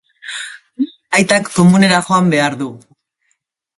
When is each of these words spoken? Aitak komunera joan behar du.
Aitak 1.19 1.51
komunera 1.59 2.01
joan 2.07 2.33
behar 2.35 2.59
du. 2.63 2.71